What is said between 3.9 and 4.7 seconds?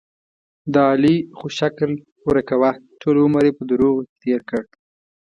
کې تېر کړ.